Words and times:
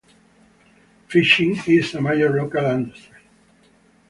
Fishing 1.09 1.57
is 1.67 1.93
a 1.93 2.01
major 2.01 2.29
local 2.35 2.65
industry. 2.65 3.19